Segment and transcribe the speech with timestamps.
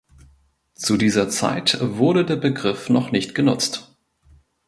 [0.73, 3.95] Zu dieser Zeit wurde der Begriff noch nicht genutzt.